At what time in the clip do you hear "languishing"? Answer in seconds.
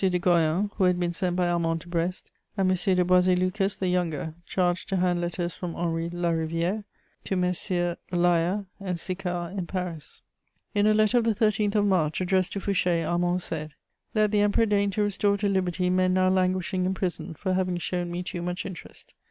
16.29-16.87